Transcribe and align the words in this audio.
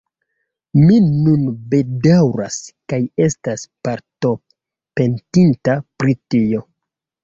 Mi 0.77 0.95
nun 1.09 1.43
bedaŭras 1.75 2.57
kaj 2.95 3.01
estas 3.29 3.69
pardonpetinta 3.91 5.81
pri 6.03 6.23
tio. 6.35 6.69